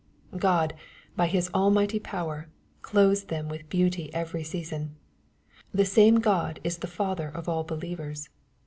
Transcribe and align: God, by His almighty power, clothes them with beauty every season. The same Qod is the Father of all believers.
God, 0.35 0.73
by 1.15 1.27
His 1.27 1.51
almighty 1.53 1.99
power, 1.99 2.49
clothes 2.81 3.25
them 3.25 3.47
with 3.49 3.69
beauty 3.69 4.11
every 4.15 4.43
season. 4.43 4.95
The 5.75 5.85
same 5.85 6.17
Qod 6.21 6.57
is 6.63 6.79
the 6.79 6.87
Father 6.87 7.27
of 7.29 7.47
all 7.47 7.63
believers. 7.63 8.27